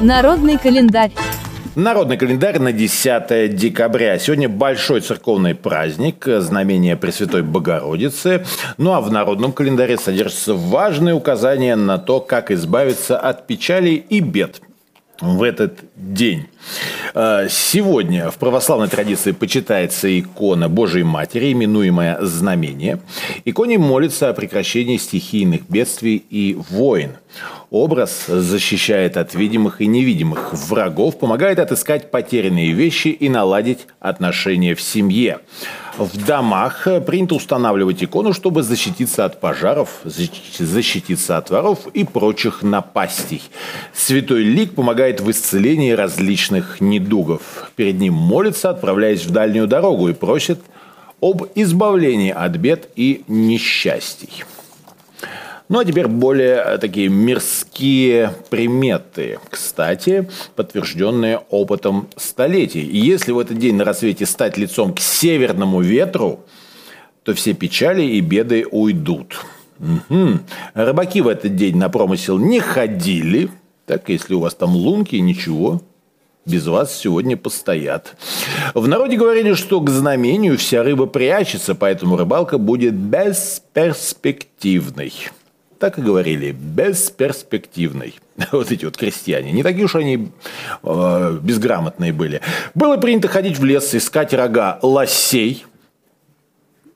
Народный 0.00 0.58
календарь. 0.58 1.12
Народный 1.74 2.16
календарь 2.16 2.58
на 2.58 2.72
10 2.72 3.56
декабря. 3.56 4.18
Сегодня 4.18 4.48
большой 4.48 5.00
церковный 5.00 5.54
праздник, 5.54 6.24
знамение 6.26 6.96
Пресвятой 6.96 7.42
Богородицы. 7.42 8.44
Ну 8.76 8.92
а 8.92 9.00
в 9.00 9.10
народном 9.10 9.52
календаре 9.52 9.98
содержатся 9.98 10.54
важные 10.54 11.14
указания 11.14 11.74
на 11.74 11.98
то, 11.98 12.20
как 12.20 12.50
избавиться 12.50 13.18
от 13.18 13.46
печалей 13.46 13.96
и 13.96 14.20
бед 14.20 14.60
в 15.20 15.42
этот 15.42 15.80
день. 15.96 16.46
Э, 17.14 17.46
сегодня 17.48 18.30
в 18.30 18.38
православной 18.38 18.88
традиции 18.88 19.30
почитается 19.30 20.18
икона 20.18 20.68
Божией 20.68 21.04
Матери, 21.04 21.52
именуемая 21.52 22.18
Знамение. 22.20 23.00
Иконе 23.44 23.78
молится 23.78 24.30
о 24.30 24.34
прекращении 24.34 24.96
стихийных 24.96 25.62
бедствий 25.68 26.16
и 26.28 26.58
войн. 26.70 27.12
Образ 27.74 28.26
защищает 28.28 29.16
от 29.16 29.34
видимых 29.34 29.80
и 29.80 29.88
невидимых 29.88 30.52
врагов, 30.52 31.18
помогает 31.18 31.58
отыскать 31.58 32.08
потерянные 32.12 32.70
вещи 32.70 33.08
и 33.08 33.28
наладить 33.28 33.88
отношения 33.98 34.76
в 34.76 34.80
семье. 34.80 35.40
В 35.98 36.24
домах 36.24 36.86
принято 37.04 37.34
устанавливать 37.34 38.04
икону, 38.04 38.32
чтобы 38.32 38.62
защититься 38.62 39.24
от 39.24 39.40
пожаров, 39.40 39.88
защититься 40.04 41.36
от 41.36 41.50
воров 41.50 41.88
и 41.88 42.04
прочих 42.04 42.62
напастей. 42.62 43.42
Святой 43.92 44.44
лик 44.44 44.76
помогает 44.76 45.20
в 45.20 45.28
исцелении 45.32 45.90
различных 45.90 46.80
недугов. 46.80 47.72
Перед 47.74 47.98
ним 47.98 48.14
молится, 48.14 48.70
отправляясь 48.70 49.26
в 49.26 49.30
дальнюю 49.30 49.66
дорогу, 49.66 50.08
и 50.10 50.12
просит 50.12 50.60
об 51.20 51.42
избавлении 51.56 52.30
от 52.30 52.52
бед 52.52 52.88
и 52.94 53.24
несчастий. 53.26 54.44
Ну 55.70 55.78
а 55.78 55.84
теперь 55.84 56.08
более 56.08 56.56
э, 56.56 56.78
такие 56.78 57.08
мирские 57.08 58.34
приметы, 58.50 59.38
кстати, 59.48 60.28
подтвержденные 60.56 61.38
опытом 61.48 62.08
столетий. 62.16 62.82
И 62.82 62.98
если 62.98 63.32
в 63.32 63.38
этот 63.38 63.56
день 63.58 63.76
на 63.76 63.84
рассвете 63.84 64.26
стать 64.26 64.58
лицом 64.58 64.94
к 64.94 65.00
северному 65.00 65.80
ветру, 65.80 66.40
то 67.22 67.32
все 67.32 67.54
печали 67.54 68.02
и 68.02 68.20
беды 68.20 68.66
уйдут. 68.70 69.40
Угу. 69.80 70.40
Рыбаки 70.74 71.22
в 71.22 71.28
этот 71.28 71.56
день 71.56 71.78
на 71.78 71.88
промысел 71.88 72.38
не 72.38 72.60
ходили. 72.60 73.48
Так, 73.86 74.10
если 74.10 74.34
у 74.34 74.40
вас 74.40 74.54
там 74.54 74.76
лунки, 74.76 75.16
ничего, 75.16 75.80
без 76.44 76.66
вас 76.66 76.94
сегодня 76.94 77.38
постоят. 77.38 78.16
В 78.74 78.86
народе 78.86 79.16
говорили, 79.16 79.54
что 79.54 79.80
к 79.80 79.88
знамению 79.88 80.58
вся 80.58 80.82
рыба 80.82 81.06
прячется, 81.06 81.74
поэтому 81.74 82.18
рыбалка 82.18 82.58
будет 82.58 82.92
бесперспективной 82.92 85.14
так 85.78 85.98
и 85.98 86.02
говорили, 86.02 86.52
бесперспективной. 86.52 88.14
Вот 88.52 88.72
эти 88.72 88.84
вот 88.84 88.96
крестьяне. 88.96 89.52
Не 89.52 89.62
такие 89.62 89.84
уж 89.84 89.94
они 89.94 90.30
э, 90.82 91.38
безграмотные 91.40 92.12
были. 92.12 92.40
Было 92.74 92.96
принято 92.96 93.28
ходить 93.28 93.58
в 93.58 93.64
лес, 93.64 93.94
искать 93.94 94.34
рога 94.34 94.78
лосей, 94.82 95.64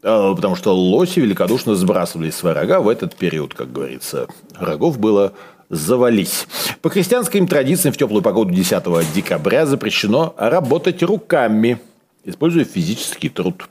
э, 0.03 0.33
потому 0.35 0.57
что 0.57 0.75
лоси 0.75 1.21
великодушно 1.21 1.75
сбрасывали 1.77 2.31
свои 2.31 2.55
рога 2.55 2.81
в 2.81 2.89
этот 2.89 3.15
период, 3.15 3.55
как 3.55 3.73
говорится. 3.73 4.27
Рогов 4.59 4.99
было 4.99 5.33
завались. 5.71 6.47
По 6.81 6.91
христианским 6.91 7.47
традициям 7.47 7.93
в 7.93 7.97
теплую 7.97 8.23
погоду 8.23 8.53
10 8.53 9.13
декабря 9.15 9.67
запрещено 9.67 10.35
работать 10.39 11.03
руками, 11.03 11.79
используя 12.25 12.65
физический 12.65 13.29
труд. 13.29 13.69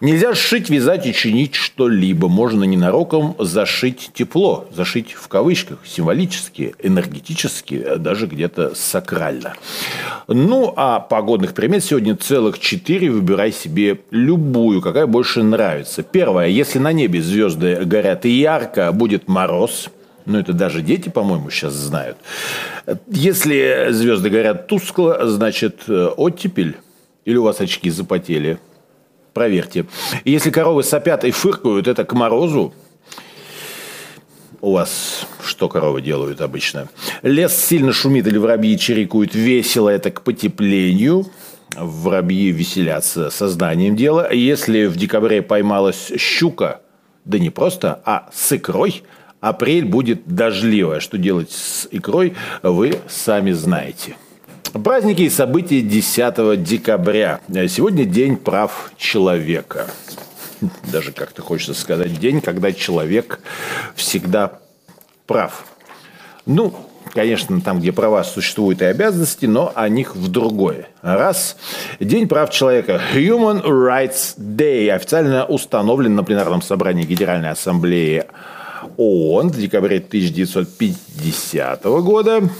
Нельзя 0.00 0.32
сшить, 0.36 0.70
вязать 0.70 1.06
и 1.06 1.12
чинить 1.12 1.56
что-либо. 1.56 2.28
Можно 2.28 2.62
ненароком 2.62 3.34
зашить 3.40 4.10
тепло. 4.14 4.68
Зашить 4.72 5.12
в 5.12 5.26
кавычках. 5.26 5.80
Символически, 5.84 6.76
энергетически, 6.80 7.96
даже 7.96 8.26
где-то 8.26 8.76
сакрально. 8.76 9.54
Ну, 10.28 10.72
а 10.76 11.00
погодных 11.00 11.52
примет 11.52 11.82
сегодня 11.82 12.14
целых 12.14 12.60
четыре. 12.60 13.10
Выбирай 13.10 13.50
себе 13.50 13.98
любую, 14.12 14.82
какая 14.82 15.08
больше 15.08 15.42
нравится. 15.42 16.04
Первое. 16.04 16.46
Если 16.46 16.78
на 16.78 16.92
небе 16.92 17.20
звезды 17.20 17.80
горят 17.84 18.24
ярко, 18.24 18.92
будет 18.92 19.26
мороз. 19.26 19.90
Ну, 20.26 20.38
это 20.38 20.52
даже 20.52 20.80
дети, 20.80 21.08
по-моему, 21.08 21.50
сейчас 21.50 21.72
знают. 21.72 22.18
Если 23.08 23.88
звезды 23.90 24.30
горят 24.30 24.68
тускло, 24.68 25.26
значит 25.26 25.80
э, 25.88 26.06
оттепель. 26.16 26.76
Или 27.24 27.36
у 27.36 27.42
вас 27.42 27.60
очки 27.60 27.90
запотели 27.90 28.58
проверьте. 29.38 29.86
Если 30.24 30.50
коровы 30.50 30.82
сопят 30.82 31.24
и 31.24 31.30
фыркают, 31.30 31.86
это 31.86 32.04
к 32.04 32.12
морозу. 32.12 32.74
У 34.60 34.72
вас 34.72 35.28
что 35.44 35.68
коровы 35.68 36.02
делают 36.02 36.40
обычно? 36.40 36.88
Лес 37.22 37.56
сильно 37.56 37.92
шумит 37.92 38.26
или 38.26 38.36
воробьи 38.36 38.76
чирикают 38.76 39.36
весело, 39.36 39.90
это 39.90 40.10
к 40.10 40.22
потеплению. 40.22 41.26
Воробьи 41.76 42.50
веселятся 42.50 43.30
сознанием 43.30 43.94
дела. 43.94 44.32
Если 44.32 44.86
в 44.86 44.96
декабре 44.96 45.40
поймалась 45.42 46.10
щука, 46.18 46.80
да 47.24 47.38
не 47.38 47.50
просто, 47.50 48.00
а 48.04 48.28
с 48.34 48.52
икрой, 48.52 49.04
апрель 49.40 49.84
будет 49.84 50.26
дождливая. 50.26 50.98
Что 50.98 51.16
делать 51.16 51.52
с 51.52 51.86
икрой, 51.92 52.34
вы 52.64 52.98
сами 53.08 53.52
знаете. 53.52 54.16
Праздники 54.72 55.22
и 55.22 55.30
события 55.30 55.80
10 55.80 56.62
декабря. 56.62 57.40
Сегодня 57.68 58.04
День 58.04 58.36
прав 58.36 58.92
человека. 58.96 59.86
Даже 60.92 61.12
как-то 61.12 61.42
хочется 61.42 61.74
сказать, 61.74 62.18
день, 62.18 62.40
когда 62.40 62.72
человек 62.72 63.40
всегда 63.94 64.58
прав. 65.26 65.64
Ну, 66.46 66.74
конечно, 67.14 67.60
там, 67.60 67.80
где 67.80 67.92
права 67.92 68.24
существуют 68.24 68.82
и 68.82 68.84
обязанности, 68.84 69.46
но 69.46 69.72
о 69.74 69.88
них 69.88 70.16
в 70.16 70.28
другое. 70.28 70.88
Раз. 71.00 71.56
День 72.00 72.28
прав 72.28 72.50
человека. 72.50 73.00
Human 73.14 73.64
Rights 73.64 74.36
Day 74.36 74.90
официально 74.90 75.46
установлен 75.46 76.14
на 76.14 76.24
пленарном 76.24 76.60
собрании 76.60 77.04
Генеральной 77.04 77.50
Ассамблеи 77.50 78.24
ООН 78.96 79.50
в 79.50 79.58
декабре 79.58 79.98
1950 79.98 81.84
года. 81.84 82.50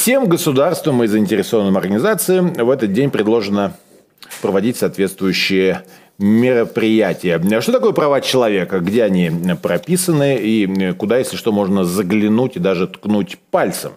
Всем 0.00 0.28
государствам 0.28 1.02
и 1.02 1.08
заинтересованным 1.08 1.76
организациям 1.76 2.52
в 2.52 2.70
этот 2.70 2.92
день 2.92 3.10
предложено 3.10 3.76
проводить 4.40 4.76
соответствующие 4.76 5.82
мероприятия. 6.18 7.60
Что 7.60 7.72
такое 7.72 7.90
права 7.90 8.20
человека? 8.20 8.78
Где 8.78 9.02
они 9.02 9.32
прописаны 9.60 10.38
и 10.38 10.92
куда, 10.92 11.18
если 11.18 11.36
что, 11.36 11.50
можно 11.50 11.82
заглянуть 11.82 12.54
и 12.54 12.60
даже 12.60 12.86
ткнуть 12.86 13.38
пальцем? 13.50 13.90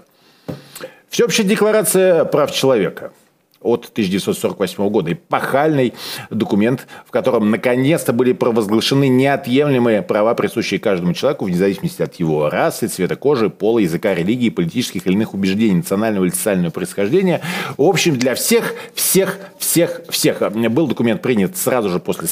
Всеобщая 1.09 1.43
декларация 1.43 2.25
прав 2.25 2.51
человека– 2.51 3.11
от 3.61 3.89
1948 3.91 4.89
года. 4.89 5.13
Эпохальный 5.13 5.93
документ, 6.29 6.87
в 7.05 7.11
котором 7.11 7.51
наконец-то 7.51 8.13
были 8.13 8.33
провозглашены 8.33 9.07
неотъемлемые 9.07 10.01
права, 10.01 10.33
присущие 10.33 10.79
каждому 10.79 11.13
человеку, 11.13 11.45
вне 11.45 11.55
зависимости 11.55 12.01
от 12.01 12.15
его 12.15 12.49
расы, 12.49 12.87
цвета 12.87 13.15
кожи, 13.15 13.49
пола, 13.49 13.79
языка, 13.79 14.13
религии, 14.13 14.49
политических 14.49 15.07
или 15.07 15.13
иных 15.13 15.33
убеждений, 15.33 15.75
национального 15.75 16.25
или 16.25 16.31
социального 16.31 16.71
происхождения. 16.71 17.41
В 17.77 17.83
общем, 17.83 18.17
для 18.17 18.35
всех, 18.35 18.73
всех, 18.93 19.39
всех, 19.57 20.01
всех. 20.09 20.41
Был 20.51 20.87
документ 20.87 21.21
принят 21.21 21.57
сразу 21.57 21.89
же 21.89 21.99
после 21.99 22.27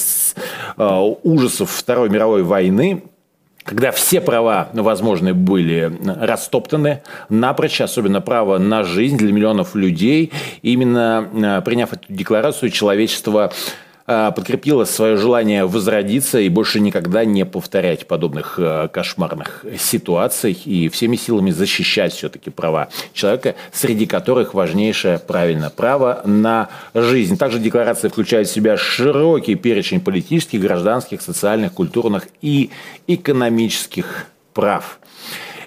э, 0.78 1.14
ужасов 1.24 1.72
Второй 1.72 2.10
мировой 2.10 2.44
войны 2.44 3.04
когда 3.70 3.92
все 3.92 4.20
права 4.20 4.70
возможные 4.74 5.36
были 5.36 5.96
растоптаны 6.04 7.04
напрочь, 7.30 7.82
особенно 7.82 8.20
право 8.20 8.58
на 8.58 8.84
жизнь 8.84 9.16
для 9.16 9.32
миллионов 9.32 9.76
людей. 9.76 10.32
Именно 10.64 11.30
э, 11.32 11.62
приняв 11.64 11.94
эту 11.94 12.06
декларацию, 12.10 12.72
человечество 12.72 13.54
подкрепила 14.32 14.86
свое 14.86 15.18
желание 15.18 15.66
возродиться 15.66 16.40
и 16.40 16.50
больше 16.50 16.80
никогда 16.80 17.26
не 17.26 17.46
повторять 17.46 18.08
подобных 18.08 18.56
э, 18.58 18.88
кошмарных 18.92 19.64
ситуаций 19.78 20.54
и 20.54 20.90
всеми 20.90 21.16
силами 21.16 21.52
защищать 21.52 22.14
все-таки 22.14 22.50
права 22.50 22.90
человека, 23.14 23.56
среди 23.72 24.08
которых 24.08 24.56
важнейшее, 24.56 25.20
правильно, 25.20 25.70
право 25.70 26.22
на 26.26 26.70
жизнь. 26.96 27.38
Также 27.38 27.60
декларация 27.60 28.10
включает 28.10 28.48
в 28.48 28.52
себя 28.52 28.78
широкий 28.78 29.54
перечень 29.54 30.02
политических, 30.02 30.60
гражданских, 30.60 31.22
социальных, 31.22 31.74
культурных 31.74 32.28
и 32.42 32.72
экономических 33.06 34.26
прав. 34.54 34.99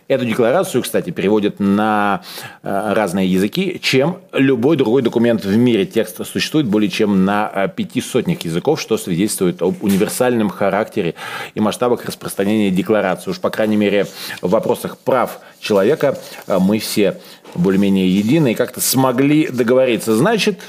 Эту 0.08 0.24
декларацию, 0.24 0.82
кстати, 0.82 1.10
переводят 1.10 1.60
на 1.60 2.22
э, 2.62 2.92
разные 2.92 3.26
языки, 3.26 3.78
чем 3.82 4.18
любой 4.32 4.76
другой 4.76 5.02
документ 5.02 5.44
в 5.44 5.56
мире. 5.56 5.86
Текст 5.86 6.26
существует 6.26 6.66
более 6.66 6.90
чем 6.90 7.24
на 7.24 7.50
э, 7.54 7.68
пяти 7.68 8.00
сотнях 8.00 8.42
языков, 8.42 8.80
что 8.80 8.98
свидетельствует 8.98 9.62
об 9.62 9.82
универсальном 9.82 10.50
характере 10.50 11.14
и 11.54 11.60
масштабах 11.60 12.04
распространения 12.04 12.70
декларации. 12.70 13.30
Уж, 13.30 13.38
по 13.38 13.50
крайней 13.50 13.76
мере, 13.76 14.06
в 14.40 14.50
вопросах 14.50 14.98
прав 14.98 15.38
человека 15.60 16.18
э, 16.46 16.58
мы 16.58 16.78
все 16.78 17.18
более-менее 17.54 18.08
едины 18.08 18.52
и 18.52 18.54
как-то 18.54 18.80
смогли 18.80 19.48
договориться. 19.48 20.16
Значит, 20.16 20.60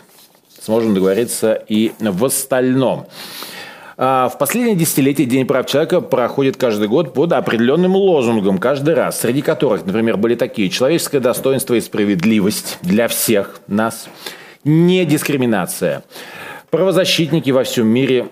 сможем 0.61 0.93
договориться 0.93 1.53
и 1.67 1.91
в 1.99 2.23
остальном. 2.23 3.07
А, 3.95 4.29
в 4.29 4.37
последнее 4.37 4.75
десятилетие 4.75 5.27
День 5.27 5.45
прав 5.45 5.65
человека 5.65 6.01
проходит 6.01 6.57
каждый 6.57 6.87
год 6.87 7.13
под 7.13 7.33
определенным 7.33 7.95
лозунгом, 7.95 8.57
каждый 8.57 8.95
раз, 8.95 9.19
среди 9.19 9.41
которых, 9.41 9.85
например, 9.85 10.17
были 10.17 10.35
такие 10.35 10.69
«человеческое 10.69 11.19
достоинство 11.19 11.75
и 11.75 11.81
справедливость 11.81 12.79
для 12.81 13.07
всех 13.07 13.59
нас», 13.67 14.07
«не 14.63 15.05
дискриминация», 15.05 16.03
правозащитники 16.69 17.51
во 17.51 17.63
всем 17.63 17.87
мире 17.87 18.29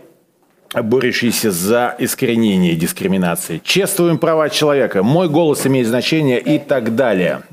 борющиеся 0.73 1.51
за 1.51 1.95
искоренение 1.99 2.75
дискриминации. 2.75 3.61
Чествуем 3.63 4.17
права 4.17 4.49
человека, 4.49 5.03
мой 5.03 5.29
голос 5.29 5.67
имеет 5.67 5.87
значение 5.87 6.39
и 6.39 6.57
так 6.57 6.95
далее. 6.95 7.43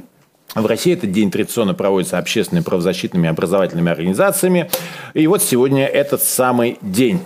В 0.54 0.64
России 0.64 0.94
этот 0.94 1.12
день 1.12 1.30
традиционно 1.30 1.74
проводится 1.74 2.16
общественными 2.16 2.64
правозащитными 2.64 3.28
образовательными 3.28 3.90
организациями. 3.90 4.70
И 5.12 5.26
вот 5.26 5.42
сегодня 5.42 5.86
этот 5.86 6.22
самый 6.22 6.78
день. 6.80 7.20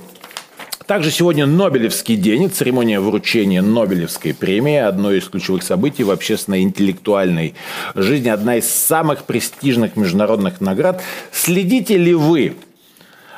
Также 0.86 1.10
сегодня 1.10 1.46
Нобелевский 1.46 2.16
день, 2.16 2.50
церемония 2.50 2.98
вручения 2.98 3.62
Нобелевской 3.62 4.34
премии, 4.34 4.76
одно 4.76 5.12
из 5.12 5.28
ключевых 5.28 5.62
событий 5.62 6.02
в 6.02 6.10
общественно-интеллектуальной 6.10 7.54
жизни, 7.94 8.28
одна 8.28 8.56
из 8.56 8.68
самых 8.68 9.24
престижных 9.24 9.96
международных 9.96 10.60
наград. 10.60 11.02
Следите 11.30 11.96
ли 11.96 12.14
вы 12.14 12.54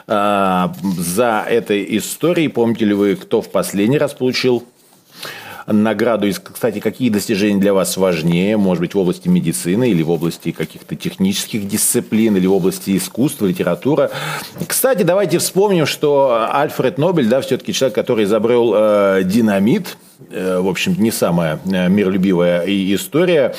э, 0.07 0.69
за 0.99 1.45
этой 1.49 1.99
историей? 1.99 2.49
Помните 2.49 2.87
ли 2.87 2.95
вы, 2.95 3.17
кто 3.17 3.43
в 3.43 3.51
последний 3.51 3.99
раз 3.99 4.15
получил 4.15 4.65
награду. 5.67 6.27
И, 6.27 6.33
кстати, 6.33 6.79
какие 6.79 7.11
достижения 7.11 7.61
для 7.61 7.75
вас 7.75 7.97
важнее? 7.97 8.57
Может 8.57 8.81
быть, 8.81 8.95
в 8.95 8.99
области 8.99 9.29
медицины 9.29 9.91
или 9.91 10.03
в 10.03 10.11
области 10.11 10.53
каких-то 10.53 10.97
технических 10.97 11.67
дисциплин, 11.67 12.37
или 12.37 12.47
в 12.47 12.53
области 12.53 12.97
искусства, 12.97 13.47
литература. 13.47 14.11
Кстати, 14.67 15.03
давайте 15.03 15.39
вспомним, 15.39 15.87
что 15.87 16.49
Альфред 16.53 16.99
Нобель, 16.99 17.29
да, 17.29 17.41
все-таки 17.41 17.73
человек, 17.73 17.95
который 17.95 18.25
изобрел 18.25 18.73
э, 18.75 19.23
динамит, 19.25 19.97
в 20.19 20.69
общем, 20.69 20.95
не 20.99 21.11
самая 21.11 21.59
э, 21.65 21.89
миролюбивая 21.89 22.65
история. 22.67 23.55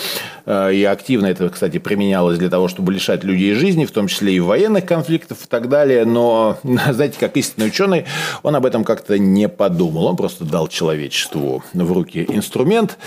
Э, 0.46 0.74
и 0.74 0.84
активно 0.84 1.28
это, 1.28 1.50
кстати, 1.50 1.78
применялось 1.80 2.38
для 2.38 2.50
того, 2.50 2.68
чтобы 2.68 2.94
лишать 2.94 3.24
людей 3.24 3.54
жизни, 3.54 3.86
в 3.86 3.92
том 3.92 4.08
числе 4.08 4.34
и 4.34 4.40
военных 4.40 4.86
конфликтов 4.86 5.44
и 5.44 5.48
так 5.48 5.70
далее. 5.70 6.06
Но, 6.06 6.58
знаете, 6.64 7.18
как 7.20 7.36
истинный 7.38 7.68
ученый, 7.68 8.06
он 8.42 8.56
об 8.56 8.66
этом 8.66 8.84
как-то 8.84 9.20
не 9.20 9.50
подумал. 9.50 10.06
Он 10.06 10.16
просто 10.16 10.46
дал 10.46 10.68
человечеству 10.68 11.64
в 11.74 11.92
руки 11.92 12.26
инструмент, 12.28 12.98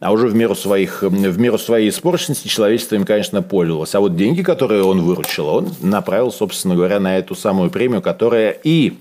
а 0.00 0.12
уже 0.12 0.28
в 0.28 0.34
меру, 0.34 0.54
своих, 0.54 1.02
в 1.02 1.38
меру 1.38 1.58
своей 1.58 1.88
испорченности 1.88 2.48
человечество 2.48 2.96
им, 2.96 3.04
конечно, 3.04 3.42
пользовалось. 3.42 3.94
А 3.94 4.00
вот 4.00 4.16
деньги, 4.16 4.42
которые 4.42 4.84
он 4.84 5.02
выручил, 5.02 5.48
он 5.48 5.74
направил, 5.80 6.30
собственно 6.30 6.74
говоря, 6.74 7.00
на 7.00 7.18
эту 7.18 7.34
самую 7.34 7.70
премию, 7.70 8.02
которая 8.02 8.50
и 8.50 8.98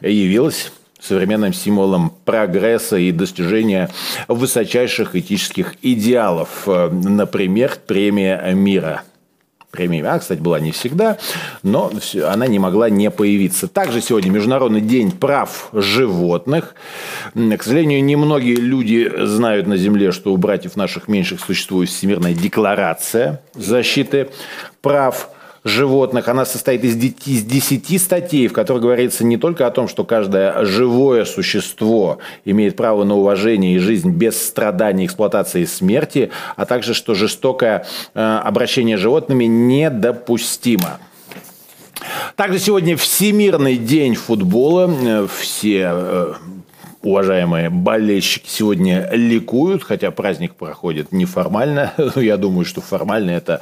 явилась 0.00 0.72
современным 1.00 1.52
символом 1.52 2.12
прогресса 2.24 2.96
и 2.96 3.12
достижения 3.12 3.90
высочайших 4.26 5.16
этических 5.16 5.74
идеалов. 5.82 6.66
Например, 6.66 7.76
премия 7.86 8.52
мира. 8.52 9.02
Премия 9.70 9.98
мира, 9.98 10.18
кстати, 10.18 10.40
была 10.40 10.60
не 10.60 10.72
всегда, 10.72 11.18
но 11.62 11.92
она 12.26 12.46
не 12.46 12.58
могла 12.58 12.88
не 12.88 13.10
появиться. 13.10 13.68
Также 13.68 14.00
сегодня 14.00 14.30
Международный 14.30 14.80
день 14.80 15.12
прав 15.12 15.68
животных. 15.74 16.74
К 17.34 17.62
сожалению, 17.62 18.02
немногие 18.02 18.56
люди 18.56 19.12
знают 19.26 19.66
на 19.66 19.76
Земле, 19.76 20.10
что 20.10 20.32
у 20.32 20.38
братьев 20.38 20.74
наших 20.74 21.06
меньших 21.06 21.40
существует 21.40 21.90
Всемирная 21.90 22.32
декларация 22.32 23.42
защиты 23.54 24.30
прав 24.80 25.16
животных, 25.16 25.37
она 26.28 26.44
состоит 26.44 26.84
из 26.84 26.96
10 26.96 28.00
статей, 28.00 28.48
в 28.48 28.52
которых 28.52 28.82
говорится 28.82 29.24
не 29.24 29.36
только 29.36 29.66
о 29.66 29.70
том, 29.70 29.88
что 29.88 30.04
каждое 30.04 30.64
живое 30.64 31.24
существо 31.24 32.18
имеет 32.44 32.76
право 32.76 33.04
на 33.04 33.16
уважение 33.16 33.74
и 33.74 33.78
жизнь 33.78 34.10
без 34.10 34.40
страданий, 34.40 35.06
эксплуатации 35.06 35.62
и 35.62 35.66
смерти, 35.66 36.30
а 36.56 36.64
также, 36.64 36.94
что 36.94 37.14
жестокое 37.14 37.86
э, 38.14 38.40
обращение 38.44 38.96
с 38.96 39.00
животными 39.00 39.44
недопустимо. 39.44 40.98
Также 42.36 42.58
сегодня 42.58 42.96
Всемирный 42.96 43.76
день 43.76 44.14
футбола. 44.14 44.88
Э, 44.88 45.26
все 45.40 45.90
э, 45.92 46.34
уважаемые 47.02 47.70
болельщики 47.70 48.48
сегодня 48.48 49.08
ликуют, 49.12 49.82
хотя 49.84 50.10
праздник 50.10 50.54
проходит 50.54 51.12
неформально. 51.12 51.92
Я 52.16 52.36
думаю, 52.36 52.64
что 52.64 52.80
формально 52.80 53.30
это 53.30 53.60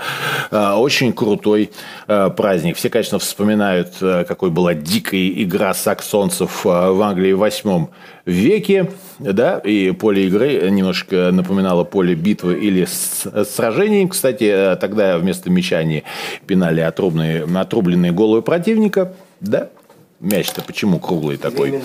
э, 0.50 0.72
очень 0.72 1.12
крутой 1.12 1.70
э, 2.08 2.30
праздник. 2.36 2.76
Все, 2.76 2.88
конечно, 2.88 3.18
вспоминают, 3.18 3.94
э, 4.00 4.24
какой 4.26 4.50
была 4.50 4.74
дикая 4.74 5.28
игра 5.28 5.74
саксонцев 5.74 6.64
в 6.64 7.02
Англии 7.02 7.32
в 7.32 7.38
восьмом 7.38 7.90
веке, 8.24 8.90
да, 9.18 9.58
и 9.58 9.92
поле 9.92 10.26
игры 10.26 10.70
немножко 10.70 11.30
напоминало 11.32 11.84
поле 11.84 12.14
битвы 12.14 12.58
или 12.58 12.86
сражений. 12.86 14.08
Кстати, 14.08 14.76
тогда 14.80 15.18
вместо 15.18 15.50
мяча 15.50 15.78
они 15.78 16.04
пинали 16.46 16.80
отрубные, 16.80 17.44
отрубленные 17.44 18.12
головы 18.12 18.42
противника, 18.42 19.12
да, 19.40 19.68
Мяч-то 20.20 20.62
почему 20.62 20.98
круглый 20.98 21.36
такой? 21.36 21.82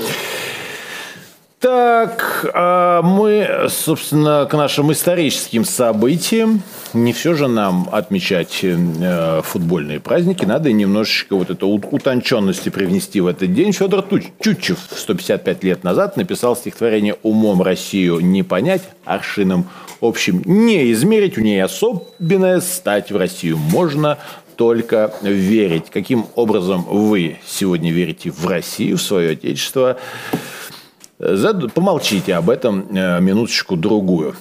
Так, 1.61 2.49
а 2.55 3.03
мы, 3.03 3.67
собственно, 3.69 4.47
к 4.49 4.57
нашим 4.57 4.91
историческим 4.91 5.63
событиям. 5.63 6.63
Не 6.93 7.13
все 7.13 7.35
же 7.35 7.47
нам 7.47 7.87
отмечать 7.91 8.61
э, 8.63 9.41
футбольные 9.43 9.99
праздники. 9.99 10.43
Надо 10.43 10.71
немножечко 10.71 11.35
вот 11.35 11.51
это 11.51 11.67
утонченности 11.67 12.69
привнести 12.69 13.21
в 13.21 13.27
этот 13.27 13.53
день. 13.53 13.73
Федор 13.73 14.03
Чутчев 14.39 14.79
155 14.89 15.63
лет 15.63 15.83
назад 15.83 16.17
написал 16.17 16.55
стихотворение 16.55 17.17
«Умом 17.21 17.61
Россию 17.61 18.21
не 18.21 18.41
понять, 18.41 18.81
аршином 19.05 19.69
общим 20.01 20.41
не 20.45 20.91
измерить, 20.93 21.37
у 21.37 21.41
ней 21.41 21.63
особенная 21.63 22.59
стать 22.61 23.11
в 23.11 23.17
Россию 23.17 23.57
можно 23.57 24.17
только 24.55 25.13
верить». 25.21 25.91
Каким 25.91 26.25
образом 26.33 26.81
вы 26.89 27.37
сегодня 27.45 27.91
верите 27.91 28.31
в 28.31 28.47
Россию, 28.47 28.97
в 28.97 29.01
свое 29.03 29.33
Отечество? 29.33 29.97
Помолчите 31.21 32.33
об 32.33 32.50
этом 32.50 32.88
э, 32.89 33.21
минуточку-другую. 33.21 34.35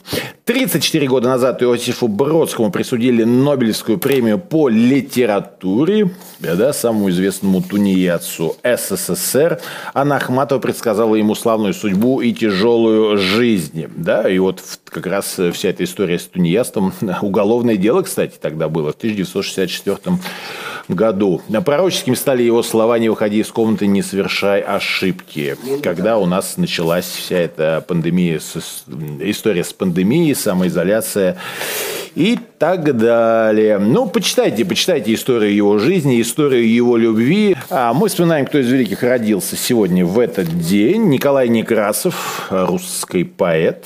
34 0.46 1.06
года 1.08 1.28
назад 1.28 1.62
Иосифу 1.62 2.08
Бродскому 2.08 2.70
присудили 2.70 3.22
Нобелевскую 3.24 3.98
премию 3.98 4.38
по 4.38 4.70
литературе, 4.70 6.10
да, 6.38 6.72
самому 6.72 7.10
известному 7.10 7.62
тунеядцу 7.62 8.56
СССР. 8.64 9.60
Анна 9.92 10.16
Ахматова 10.16 10.58
предсказала 10.58 11.16
ему 11.16 11.34
славную 11.34 11.74
судьбу 11.74 12.22
и 12.22 12.32
тяжелую 12.32 13.18
жизнь. 13.18 13.86
Да, 13.94 14.26
и 14.28 14.38
вот 14.38 14.62
как 14.86 15.06
раз 15.06 15.38
вся 15.52 15.68
эта 15.68 15.84
история 15.84 16.18
с 16.18 16.24
тунеядством, 16.24 16.94
уголовное 17.20 17.76
дело, 17.76 18.00
кстати, 18.02 18.38
тогда 18.40 18.70
было 18.70 18.92
в 18.92 18.96
1964 18.96 19.96
году. 19.96 20.18
Пророческими 21.64 22.14
стали 22.14 22.42
его 22.42 22.62
слова 22.62 22.98
«Не 22.98 23.08
выходи 23.08 23.40
из 23.40 23.48
комнаты, 23.48 23.86
не 23.86 24.02
совершай 24.02 24.60
ошибки», 24.60 25.56
когда 25.82 26.18
у 26.18 26.26
нас 26.26 26.56
началась 26.56 27.06
вся 27.06 27.36
эта 27.36 27.84
пандемия, 27.86 28.38
история 29.20 29.64
с 29.64 29.72
пандемией, 29.72 30.34
самоизоляция 30.34 31.36
и 32.14 32.38
так 32.58 32.96
далее. 32.96 33.78
Ну, 33.78 34.06
почитайте, 34.06 34.64
почитайте 34.64 35.14
историю 35.14 35.54
его 35.54 35.78
жизни, 35.78 36.20
историю 36.20 36.68
его 36.68 36.96
любви. 36.96 37.56
А 37.70 37.94
мы 37.94 38.08
вспоминаем, 38.08 38.46
кто 38.46 38.58
из 38.58 38.70
великих 38.70 39.02
родился 39.02 39.56
сегодня 39.56 40.04
в 40.04 40.18
этот 40.18 40.48
день. 40.58 41.08
Николай 41.08 41.48
Некрасов, 41.48 42.48
русский 42.50 43.24
поэт, 43.24 43.84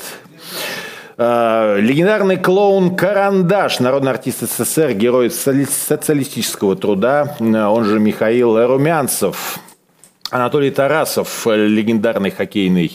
легендарный 1.17 2.37
клоун 2.37 2.97
Карандаш, 2.97 3.81
народный 3.81 4.11
артист 4.11 4.41
СССР, 4.41 4.95
герой 4.95 5.31
социалистического 5.31 6.75
труда, 6.77 7.37
он 7.39 7.85
же 7.85 8.01
Михаил 8.01 8.67
Румянцев. 8.67 9.61
Анатолий 10.31 10.73
Тарасов, 10.73 11.47
легендарный 11.47 12.33
хоккейный 12.33 12.91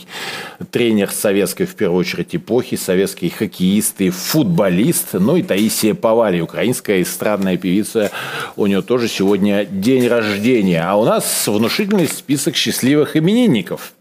тренер 0.72 1.10
советской, 1.10 1.66
в 1.66 1.76
первую 1.76 2.00
очередь, 2.00 2.36
эпохи, 2.36 2.76
советский 2.76 3.30
хоккеист 3.30 4.02
и 4.02 4.10
футболист, 4.10 5.14
ну 5.14 5.38
и 5.38 5.44
Таисия 5.44 5.94
Повали, 5.94 6.42
украинская 6.42 7.02
эстрадная 7.02 7.56
певица, 7.56 8.12
у 8.58 8.66
нее 8.66 8.82
тоже 8.82 9.08
сегодня 9.08 9.64
день 9.64 10.10
рождения. 10.10 10.84
А 10.86 10.96
у 10.96 11.06
нас 11.06 11.48
внушительный 11.48 12.10
список 12.10 12.58
счастливых 12.58 13.16
именинников– 13.16 13.94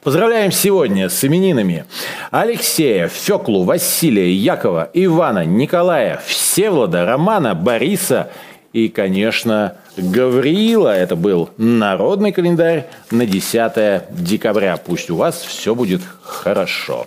Поздравляем 0.00 0.50
сегодня 0.50 1.08
с 1.08 1.24
именинами 1.24 1.84
Алексея, 2.30 3.08
Феклу, 3.08 3.64
Василия, 3.64 4.32
Якова, 4.32 4.88
Ивана, 4.94 5.44
Николая, 5.44 6.20
Всеволода, 6.26 7.04
Романа, 7.04 7.54
Бориса 7.54 8.30
и, 8.72 8.88
конечно, 8.88 9.76
Гавриила. 9.96 10.96
Это 10.96 11.14
был 11.14 11.50
народный 11.56 12.32
календарь 12.32 12.86
на 13.10 13.26
10 13.26 14.04
декабря. 14.10 14.76
Пусть 14.76 15.10
у 15.10 15.16
вас 15.16 15.40
все 15.42 15.74
будет 15.74 16.00
хорошо. 16.22 17.06